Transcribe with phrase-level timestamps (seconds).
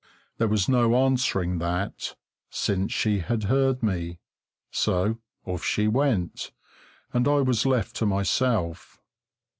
[0.39, 2.15] There was no answering that,
[2.49, 4.17] since she had heard me,
[4.71, 6.51] so off she went,
[7.13, 8.99] and I was left to myself.